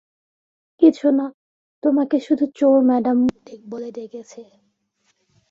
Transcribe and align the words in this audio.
কিছু 0.81 1.07
না, 1.11 1.25
তোমাকে 1.83 2.17
শুধু 2.19 2.45
চোর 2.55 2.77
ম্যাডাম 2.89 3.17
বলে 3.65 3.89
ডেকেছে! 3.91 4.41